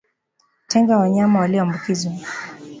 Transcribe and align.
Tenga 0.67 0.97
wanyama 0.97 1.39
walioambukizwa 1.39 2.13